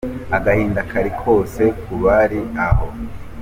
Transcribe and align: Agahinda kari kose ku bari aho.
Agahinda 0.37 0.81
kari 0.91 1.11
kose 1.21 1.63
ku 1.81 1.93
bari 2.03 2.39
aho. 2.67 2.87